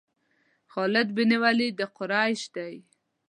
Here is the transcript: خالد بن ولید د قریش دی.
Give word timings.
خالد 0.73 1.07
بن 1.17 1.31
ولید 1.43 1.73
د 1.79 1.81
قریش 1.97 2.41
دی. 2.55 2.75